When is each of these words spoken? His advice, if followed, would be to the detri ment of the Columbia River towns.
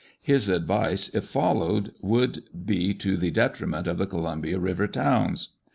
His 0.23 0.49
advice, 0.49 1.09
if 1.09 1.25
followed, 1.25 1.93
would 2.01 2.45
be 2.65 2.91
to 2.95 3.15
the 3.15 3.29
detri 3.29 3.67
ment 3.67 3.85
of 3.85 3.99
the 3.99 4.07
Columbia 4.07 4.57
River 4.57 4.87
towns. 4.87 5.49